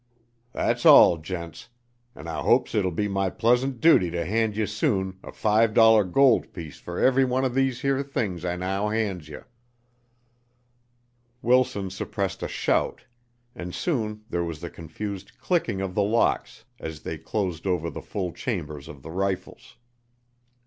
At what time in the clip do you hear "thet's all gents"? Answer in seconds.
0.53-1.69